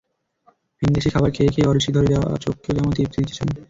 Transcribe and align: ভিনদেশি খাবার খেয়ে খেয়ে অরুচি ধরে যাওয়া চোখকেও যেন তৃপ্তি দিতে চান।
ভিনদেশি 0.81 1.09
খাবার 1.09 1.29
খেয়ে 1.31 1.51
খেয়ে 1.53 1.69
অরুচি 1.69 1.89
ধরে 1.95 2.07
যাওয়া 2.13 2.29
চোখকেও 2.43 2.75
যেন 2.77 2.87
তৃপ্তি 2.91 3.17
দিতে 3.19 3.33
চান। 3.37 3.47